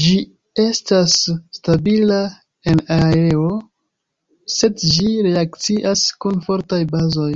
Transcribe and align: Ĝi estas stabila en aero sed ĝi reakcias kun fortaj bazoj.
Ĝi 0.00 0.16
estas 0.64 1.14
stabila 1.58 2.18
en 2.74 2.84
aero 2.98 3.48
sed 4.58 4.86
ĝi 4.92 5.10
reakcias 5.30 6.06
kun 6.26 6.48
fortaj 6.50 6.86
bazoj. 6.96 7.34